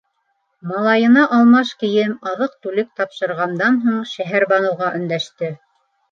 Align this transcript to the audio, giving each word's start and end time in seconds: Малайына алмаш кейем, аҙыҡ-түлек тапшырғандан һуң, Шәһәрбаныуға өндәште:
Малайына 0.69 1.25
алмаш 1.35 1.73
кейем, 1.83 2.13
аҙыҡ-түлек 2.31 2.89
тапшырғандан 3.01 3.77
һуң, 3.83 3.99
Шәһәрбаныуға 4.13 4.89
өндәште: 5.01 5.51